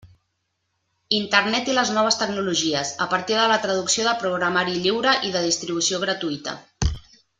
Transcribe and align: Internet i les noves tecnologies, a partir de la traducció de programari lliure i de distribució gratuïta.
Internet 1.17 1.69
i 1.73 1.75
les 1.79 1.91
noves 1.97 2.17
tecnologies, 2.21 2.93
a 3.07 3.09
partir 3.11 3.37
de 3.41 3.45
la 3.53 3.59
traducció 3.67 4.07
de 4.09 4.17
programari 4.25 4.77
lliure 4.87 5.15
i 5.29 5.35
de 5.37 5.45
distribució 5.49 6.01
gratuïta. 6.07 6.57